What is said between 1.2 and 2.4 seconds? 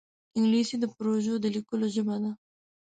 د لیکلو ژبه ده